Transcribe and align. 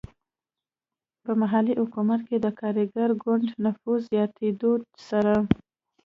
په 1.23 1.31
محلي 1.41 1.73
حکومت 1.81 2.21
کې 2.27 2.37
د 2.39 2.47
کارګر 2.59 3.09
ګوند 3.23 3.45
نفوذ 3.63 4.01
زیاتېدو 4.11 4.71
سره. 5.07 5.33